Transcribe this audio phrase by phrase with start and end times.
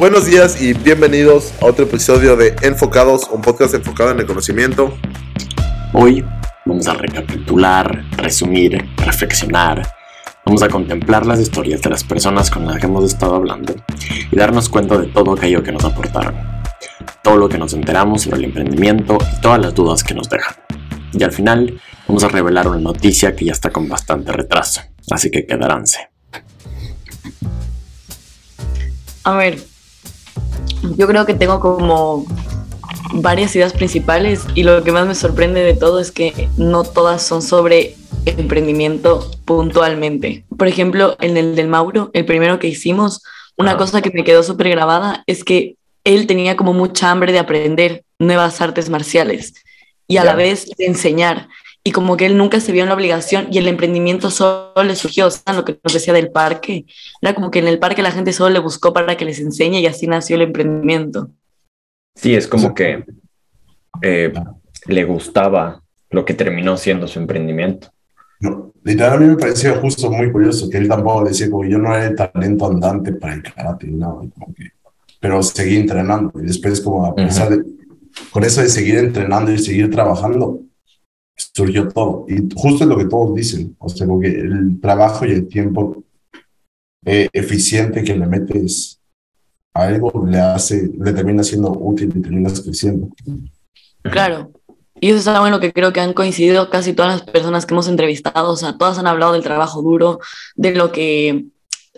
[0.00, 4.96] Buenos días y bienvenidos a otro episodio de Enfocados, un podcast enfocado en el conocimiento.
[5.92, 6.24] Hoy
[6.64, 9.86] vamos a recapitular, resumir, reflexionar.
[10.46, 13.74] Vamos a contemplar las historias de las personas con las que hemos estado hablando
[14.32, 16.34] y darnos cuenta de todo aquello que nos aportaron,
[17.22, 20.54] todo lo que nos enteramos sobre el emprendimiento y todas las dudas que nos dejan.
[21.12, 21.78] Y al final
[22.08, 24.80] vamos a revelar una noticia que ya está con bastante retraso,
[25.10, 26.08] así que quedaránse.
[29.24, 29.58] A ver,
[30.96, 32.26] yo creo que tengo como
[33.12, 37.22] varias ideas principales y lo que más me sorprende de todo es que no todas
[37.22, 40.44] son sobre emprendimiento puntualmente.
[40.56, 43.22] Por ejemplo, en el del Mauro, el primero que hicimos,
[43.56, 47.38] una cosa que me quedó súper grabada es que él tenía como mucha hambre de
[47.38, 49.54] aprender nuevas artes marciales
[50.06, 51.48] y a la vez de enseñar.
[51.82, 54.94] Y como que él nunca se vio en la obligación y el emprendimiento solo le
[54.94, 56.84] surgió, o sea, lo que nos decía del parque,
[57.22, 59.80] era como que en el parque la gente solo le buscó para que les enseñe
[59.80, 61.30] y así nació el emprendimiento.
[62.14, 63.04] Sí, es como que
[64.02, 64.32] eh,
[64.86, 67.88] le gustaba lo que terminó siendo su emprendimiento.
[68.40, 71.78] No, literal, a mí me parecía justo muy curioso que él tampoco decía como yo
[71.78, 74.70] no era el talento andante para el karate, no, como que,
[75.20, 77.62] pero seguí entrenando y después como a pesar de,
[78.30, 80.60] con eso de seguir entrenando y seguir trabajando,
[81.36, 82.26] surgió todo.
[82.28, 86.04] Y justo es lo que todos dicen, o sea, como el trabajo y el tiempo
[87.04, 89.00] eh, eficiente que le metes
[89.72, 93.08] a algo le hace, le termina siendo útil y terminas creciendo.
[94.02, 94.52] Claro.
[95.00, 97.64] Y eso es algo en lo que creo que han coincidido casi todas las personas
[97.64, 98.52] que hemos entrevistado.
[98.52, 100.20] O sea, todas han hablado del trabajo duro,
[100.56, 101.46] de lo que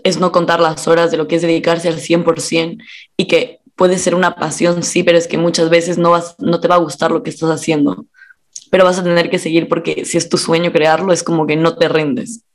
[0.05, 2.83] es no contar las horas, de lo que es dedicarse al 100%
[3.17, 6.61] y que puede ser una pasión, sí, pero es que muchas veces no, vas, no
[6.61, 8.07] te va a gustar lo que estás haciendo.
[8.73, 11.57] Pero vas a tener que seguir porque si es tu sueño crearlo, es como que
[11.57, 12.47] no te rendes.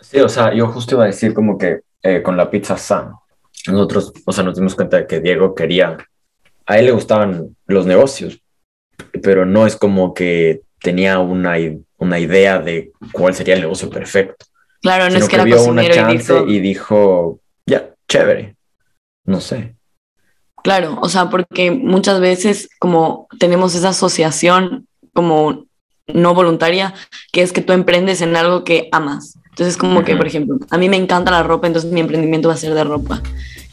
[0.00, 3.14] Sí, o sea, yo justo iba a decir como que eh, con la pizza Sam,
[3.68, 5.98] nosotros, o sea, nos dimos cuenta de que Diego quería,
[6.66, 8.42] a él le gustaban los negocios,
[9.22, 11.54] pero no es como que tenía una,
[11.98, 14.46] una idea de cuál sería el negocio perfecto.
[14.82, 18.56] Claro, no es que, era vio una chance y dijo, ya, chévere,
[19.26, 19.76] no sé.
[20.64, 25.66] Claro, o sea, porque muchas veces como tenemos esa asociación como
[26.06, 26.94] no voluntaria,
[27.32, 29.38] que es que tú emprendes en algo que amas.
[29.50, 32.54] Entonces, como que, por ejemplo, a mí me encanta la ropa, entonces mi emprendimiento va
[32.54, 33.22] a ser de ropa.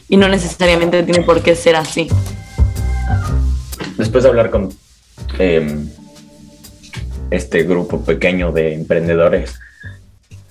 [0.09, 2.07] Y no necesariamente tiene por qué ser así.
[3.97, 4.69] Después de hablar con
[5.39, 5.89] em,
[7.31, 9.59] este grupo pequeño de emprendedores,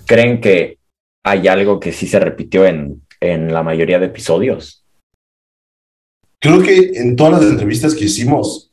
[0.05, 0.77] ¿creen que
[1.23, 4.83] hay algo que sí se repitió en, en la mayoría de episodios?
[6.39, 8.71] Creo que en todas las entrevistas que hicimos,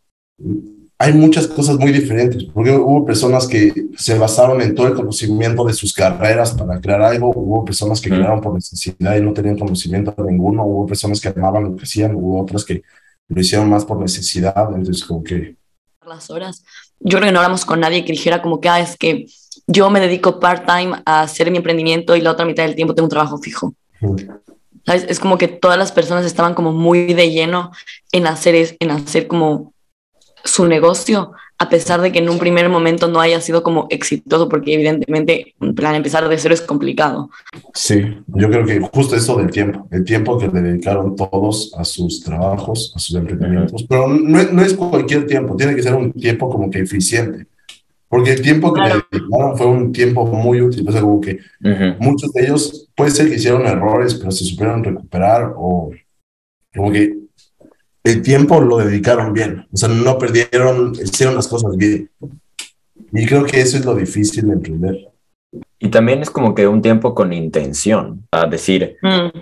[1.04, 5.62] hay muchas cosas muy diferentes, porque hubo personas que se basaron en todo el conocimiento
[5.66, 9.59] de sus carreras para crear algo, hubo personas que crearon por necesidad y no tenían
[9.59, 12.82] conocimiento de ninguno, hubo personas que amaban lo que hacían, hubo otras que
[13.28, 15.56] lo hicieron más por necesidad, entonces como que...
[16.06, 16.64] Las horas.
[17.00, 19.26] Yo creo que no hablamos con nadie que dijera como que, ah, es que
[19.66, 23.06] yo me dedico part-time a hacer mi emprendimiento y la otra mitad del tiempo tengo
[23.06, 23.75] un trabajo fijo.
[24.87, 25.04] ¿Sabes?
[25.06, 27.72] Es como que todas las personas estaban como muy de lleno
[28.10, 29.74] en hacer, en hacer como
[30.44, 34.49] su negocio, a pesar de que en un primer momento no haya sido como exitoso,
[34.49, 37.31] porque evidentemente un plan empezar de cero es complicado.
[37.72, 41.84] Sí, yo creo que justo eso del tiempo, el tiempo que le dedicaron todos a
[41.84, 46.12] sus trabajos, a sus emprendimientos, pero no, no es cualquier tiempo, tiene que ser un
[46.12, 47.47] tiempo como que eficiente.
[48.06, 50.88] Porque el tiempo que le dedicaron fue un tiempo muy útil.
[50.88, 51.41] O sea, como que
[51.99, 55.91] muchos de ellos puede ser que hicieron errores, pero se supieron recuperar o
[56.72, 57.24] como que
[58.04, 62.10] el tiempo lo dedicaron bien, o sea, no perdieron, hicieron las cosas bien.
[63.12, 65.09] Y creo que eso es lo difícil de emprender.
[65.78, 69.38] Y también es como que un tiempo con intención, a decir, mm.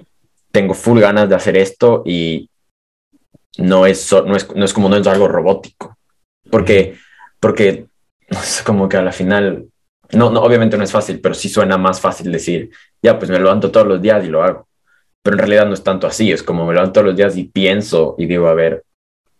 [0.53, 2.49] tengo full ganas de hacer esto y
[3.59, 5.97] no es, no es, no es como no es algo robótico,
[6.49, 6.97] porque,
[7.41, 7.87] porque
[8.31, 9.67] es como que a la final,
[10.13, 12.71] no, no, obviamente no es fácil, pero sí suena más fácil decir,
[13.03, 14.69] ya, pues me levanto todos los días y lo hago
[15.23, 17.45] pero en realidad no es tanto así, es como me levanto todos los días y
[17.45, 18.85] pienso y digo, a ver,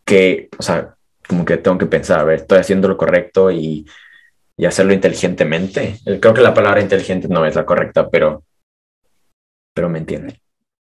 [0.05, 0.95] qué, o sea,
[1.29, 3.87] como que tengo que pensar, a ver, estoy haciendo lo correcto y,
[4.57, 5.99] y hacerlo inteligentemente.
[6.21, 8.45] Creo que la palabra inteligente no es la correcta, pero,
[9.75, 10.41] pero me entiende.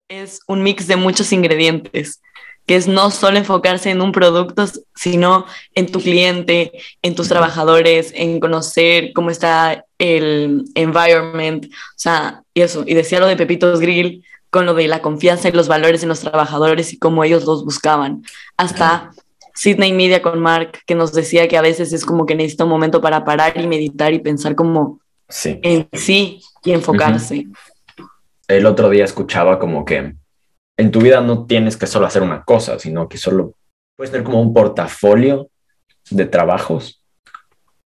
[0.09, 2.21] Es un mix de muchos ingredientes,
[2.65, 4.65] que es no solo enfocarse en un producto,
[4.95, 12.43] sino en tu cliente, en tus trabajadores, en conocer cómo está el environment, o sea,
[12.53, 12.83] y eso.
[12.85, 14.23] Y decía lo de Pepitos Grill,
[14.53, 17.65] con lo de la confianza y los valores en los trabajadores y cómo ellos los
[17.65, 18.23] buscaban.
[18.55, 19.09] Hasta
[19.55, 22.69] Sydney Media con Mark, que nos decía que a veces es como que necesita un
[22.69, 24.99] momento para parar y meditar y pensar como
[25.43, 27.47] en sí y enfocarse.
[28.47, 30.13] El otro día escuchaba como que
[30.77, 33.55] en tu vida no tienes que solo hacer una cosa, sino que solo
[33.97, 35.49] puedes tener como un portafolio
[36.11, 37.03] de trabajos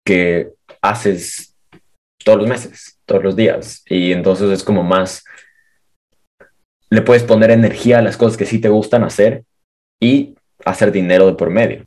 [0.07, 1.55] que haces
[2.25, 3.83] todos los meses, todos los días.
[3.91, 5.23] Y entonces es como más,
[6.91, 9.45] le puedes poner energía a las cosas que sí te gustan hacer
[10.01, 10.35] y
[10.65, 11.85] hacer dinero de por medio.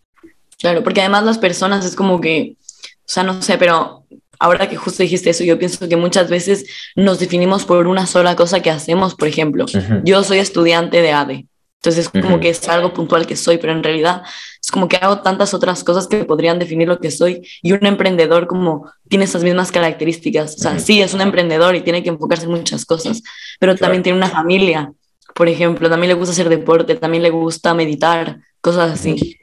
[0.57, 4.03] Claro, porque además las personas es como que, o sea, no sé, pero
[4.39, 6.65] ahora que justo dijiste eso, yo pienso que muchas veces
[6.95, 9.15] nos definimos por una sola cosa que hacemos.
[9.15, 9.65] Por ejemplo,
[10.03, 13.73] yo soy estudiante de ADE, entonces es como que es algo puntual que soy, pero
[13.73, 14.23] en realidad
[14.69, 17.41] es como que hago tantas otras cosas que podrían definir lo que soy.
[17.63, 20.55] Y un emprendedor como tiene esas mismas características.
[20.55, 23.23] O sea, sí, es un emprendedor y tiene que enfocarse en muchas cosas,
[23.59, 24.93] pero también tiene una familia,
[25.33, 29.37] por ejemplo, también le gusta hacer deporte, también le gusta meditar, cosas así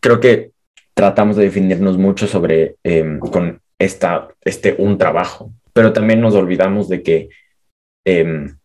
[0.00, 0.52] creo que
[0.94, 6.88] tratamos de definirnos mucho sobre em, con esta, este un trabajo, pero también nos olvidamos
[6.88, 7.28] de que
[8.04, 8.56] em,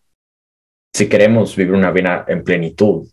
[0.93, 3.07] si queremos vivir una vida en plenitud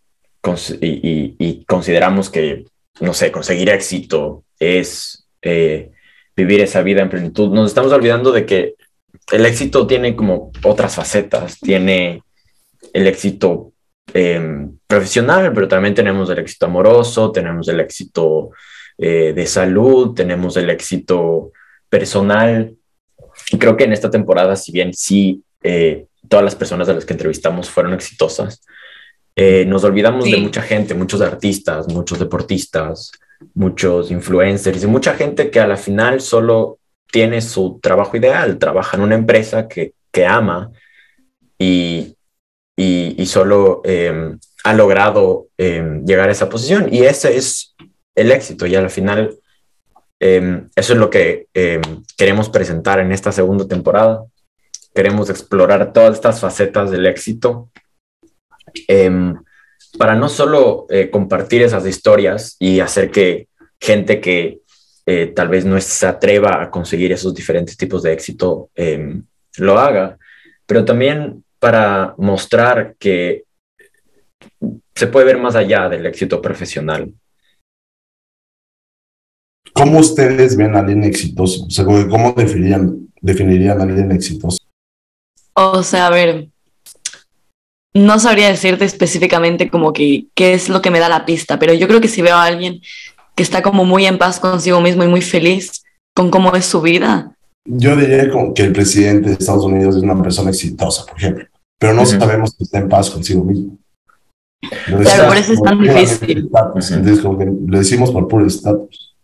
[0.80, 2.64] y, consideramos que,
[3.00, 5.90] no sé, conseguir éxito es eh,
[6.36, 8.74] vivir esa vida en plenitud, nos estamos olvidando de que
[9.30, 12.22] el éxito tiene como otras facetas, tiene
[12.92, 13.72] el éxito
[14.14, 18.50] Em, profesional, pero también tenemos el éxito amoroso, tenemos el éxito
[18.98, 21.52] eh, de salud, tenemos el éxito
[21.88, 22.74] personal.
[23.50, 27.06] Y creo que en esta temporada, si bien sí, eh, todas las personas a las
[27.06, 28.62] que entrevistamos fueron exitosas,
[29.34, 33.12] eh, nos olvidamos de mucha gente, muchos artistas, muchos deportistas,
[33.54, 36.78] muchos influencers y mucha gente que a la final solo
[37.10, 40.70] tiene su trabajo ideal, trabaja en una empresa que, que ama
[41.58, 42.16] y,
[42.76, 46.88] y, solo em, ha logrado em, llegar a esa posición.
[46.92, 47.74] Y ese es
[48.14, 48.66] el éxito.
[48.66, 49.38] Y al final,
[50.20, 51.46] em, eso es lo que
[52.16, 54.24] queremos presentar en esta segunda temporada.
[54.94, 57.70] Queremos explorar todas estas facetas del éxito
[59.98, 63.48] para no solo eh, compartir esas historias y hacer que
[63.80, 64.60] gente que
[65.06, 68.70] eh, tal vez no se atreva a conseguir esos diferentes tipos de éxito
[69.58, 70.18] lo haga,
[70.66, 73.44] pero también para mostrar que
[74.94, 77.12] se puede ver más allá del éxito profesional.
[79.72, 81.64] ¿Cómo ustedes ven a alguien exitoso?
[81.66, 84.58] O sea, ¿cómo definirían, definirían a alguien exitoso?
[85.54, 86.48] O sea, a ver,
[87.94, 91.74] no sabría decirte específicamente como que qué es lo que me da la pista, pero
[91.74, 92.80] yo creo que si veo a alguien
[93.34, 95.82] que está como muy en paz consigo mismo y muy feliz
[96.14, 97.34] con cómo es su vida.
[97.64, 101.46] Yo diría que el presidente de Estados Unidos es una persona exitosa, por ejemplo
[101.82, 103.76] pero no sabemos que está en paz consigo mismo.
[104.86, 106.48] Claro, por eso es tan difícil.
[106.48, 109.16] Entonces, como que lo decimos por puro estatus.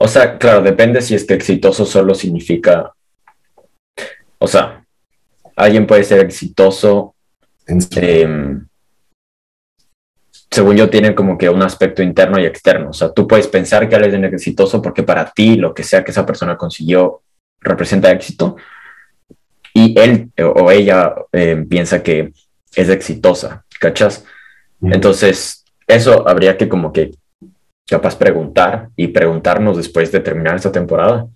[0.00, 2.92] O sea, claro, depende si es que exitoso solo significa.
[4.40, 4.84] O sea,
[5.54, 7.13] alguien puede ser exitoso.
[7.66, 8.66] Em,
[10.50, 12.90] según yo, tiene como que un aspecto interno y externo.
[12.90, 16.04] O sea, tú puedes pensar que alguien es exitoso porque para ti lo que sea
[16.04, 17.22] que esa persona consiguió
[17.64, 18.56] representa éxito,
[19.72, 22.32] y él o ella eh, piensa que
[22.76, 24.24] es exitosa, ¿cachas?
[24.80, 27.12] Entonces, eso habría que como que
[27.88, 31.26] capaz preguntar y preguntarnos después de terminar esta temporada.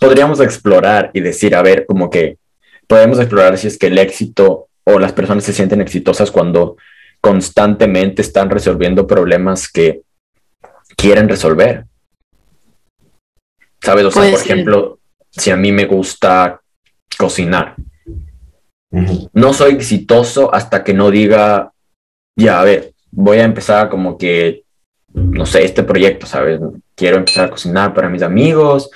[0.00, 2.38] Podríamos explorar y decir, a ver, como que
[2.86, 6.76] podemos explorar si es que el éxito o las personas se sienten exitosas cuando
[7.20, 10.02] constantemente están resolviendo problemas que
[10.96, 11.86] quieren resolver.
[13.82, 14.04] ¿Sabes?
[14.04, 14.98] O sea, por ejemplo,
[15.30, 16.60] si a mí me gusta
[17.18, 17.74] cocinar.
[19.32, 21.72] No soy exitoso hasta que no diga,
[22.36, 24.64] ya, a ver, voy a empezar como que,
[25.12, 26.60] no sé, este proyecto, ¿sabes?
[26.94, 28.88] Quiero empezar a cocinar para mis amigos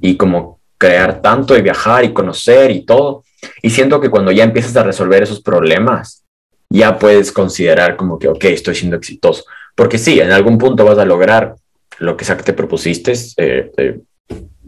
[0.00, 3.24] y como crear tanto y viajar y conocer y todo.
[3.62, 6.24] Y siento que cuando ya empiezas a resolver esos problemas,
[6.70, 9.44] ya puedes considerar como que, ok, estoy siendo exitoso.
[9.74, 11.56] Porque sí, en algún punto vas a lograr
[11.98, 14.00] lo que sea que te propusiste, eh, eh,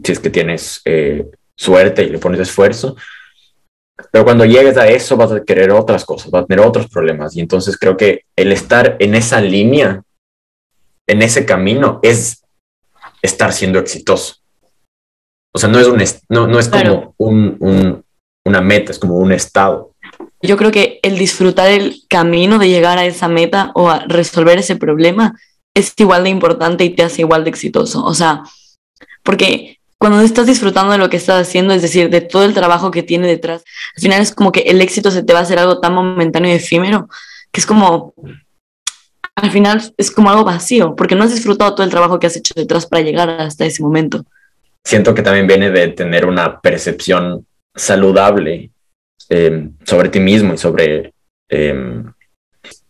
[0.03, 2.95] si es que tienes eh, suerte y le pones esfuerzo.
[4.11, 7.35] Pero cuando llegues a eso vas a querer otras cosas, vas a tener otros problemas.
[7.35, 10.01] Y entonces creo que el estar en esa línea,
[11.07, 12.43] en ese camino, es
[13.21, 14.35] estar siendo exitoso.
[15.53, 18.03] O sea, no es, un, no, no es como un, un,
[18.49, 19.93] una meta, es como un estado.
[20.41, 24.57] Yo creo que el disfrutar el camino de llegar a esa meta o a resolver
[24.57, 25.37] ese problema
[25.73, 28.03] es igual de importante y te hace igual de exitoso.
[28.03, 28.43] O sea,
[29.23, 32.89] porque cuando estás disfrutando de lo que estás haciendo, es decir, de todo el trabajo
[32.89, 33.63] que tiene detrás,
[33.95, 36.51] al final es como que el éxito se te va a hacer algo tan momentáneo
[36.51, 37.09] y efímero,
[37.51, 38.13] que es como,
[39.35, 42.37] al final es como algo vacío, porque no has disfrutado todo el trabajo que has
[42.37, 44.23] hecho detrás para llegar hasta ese momento.
[44.85, 48.71] Siento que también viene de tener una percepción saludable
[49.29, 51.13] em, sobre ti mismo y sobre
[51.49, 52.05] em,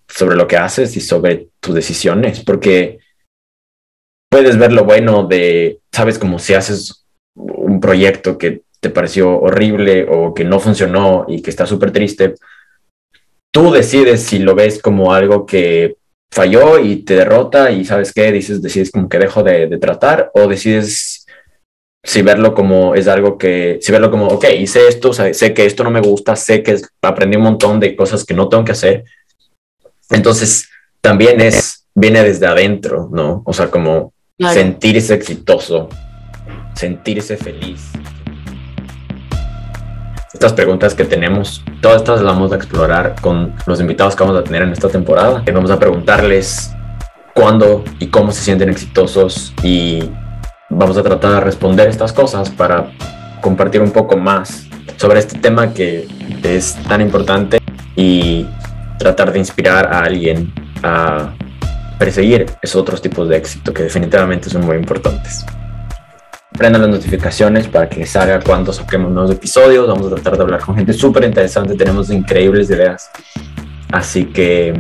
[0.10, 3.00] sobre lo que haces y sobre tus decisiones, porque
[4.30, 7.06] puedes ver lo bueno de, sabes, como si haces
[7.36, 12.36] un proyecto que te pareció horrible o que no funcionó y que está súper triste,
[13.54, 15.98] tú decides si lo ves como algo que
[16.32, 20.32] falló y te derrota y sabes qué, dices, decides como que dejo de, de tratar
[20.34, 21.09] o decides
[22.04, 25.84] si verlo como es algo que, si verlo como, ok, hice esto, sé que esto
[25.84, 29.04] no me gusta, sé que aprendí un montón de cosas que no tengo que hacer.
[30.10, 30.70] Entonces,
[31.02, 33.44] también es, viene desde adentro, ¿no?
[33.46, 35.90] O sea, como sentirse exitoso,
[36.74, 37.92] sentirse feliz.
[40.34, 44.40] Estas preguntas que tenemos, todas estas las vamos a explorar con los invitados que vamos
[44.40, 45.44] a tener en esta temporada.
[45.46, 46.72] Y vamos a preguntarles
[47.34, 50.10] cuándo y cómo se sienten exitosos y
[50.70, 52.92] vamos a tratar de responder estas cosas para
[53.42, 56.08] compartir un poco más sobre este tema que
[56.44, 57.60] es tan importante
[57.96, 58.46] y
[58.98, 61.34] tratar de inspirar a alguien a
[61.98, 65.46] perseguir esos otros tipos de éxito que definitivamente son muy importantes.
[66.52, 69.88] Prendan las notificaciones para que salga cuando saquemos nuevos episodios.
[69.88, 71.76] Vamos a tratar de hablar con gente súper interesante.
[71.76, 73.10] Tenemos increíbles ideas.
[73.92, 74.74] Así que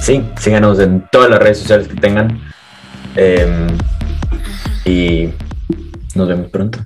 [0.00, 2.40] sí, síganos en todas las redes sociales que tengan.
[3.16, 3.66] Eh,
[4.84, 5.28] y
[6.14, 6.78] nos vemos pronto.